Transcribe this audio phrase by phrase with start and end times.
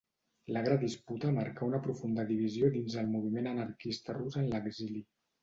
[0.55, 5.07] L'agra disputa marcà una profunda divisió dins el moviment anarquista rus en l'exili.